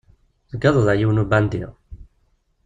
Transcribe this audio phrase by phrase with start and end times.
[0.49, 1.63] Tugadeḍ a yiwen ubandi!